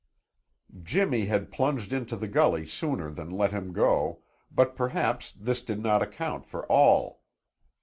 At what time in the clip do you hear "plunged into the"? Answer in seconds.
1.51-2.27